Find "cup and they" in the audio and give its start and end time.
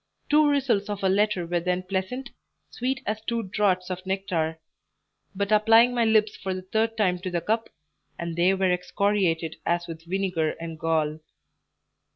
7.39-8.55